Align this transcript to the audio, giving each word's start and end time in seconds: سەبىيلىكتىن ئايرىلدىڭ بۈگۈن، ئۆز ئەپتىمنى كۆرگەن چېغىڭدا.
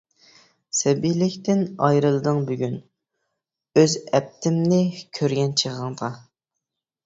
سەبىيلىكتىن 0.77 1.61
ئايرىلدىڭ 1.89 2.41
بۈگۈن، 2.49 2.75
ئۆز 3.83 3.97
ئەپتىمنى 4.07 4.83
كۆرگەن 5.21 5.57
چېغىڭدا. 5.65 6.15